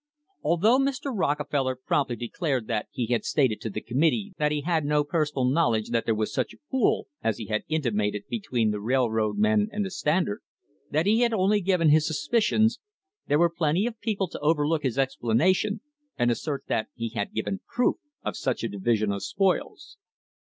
[0.41, 1.11] Although Mr.
[1.15, 5.45] Rockefeller promptly declared that he had stated to the committee that he had no personal
[5.45, 9.69] knowledge that there was such a pool as he had intimated between the railroad men
[9.71, 10.41] and the Standard,
[10.89, 12.79] that he had only given his suspicions,
[13.27, 15.81] there were plenty of people to overlook his explanation
[16.17, 19.97] and assert that he had given proof of such a division of spoils.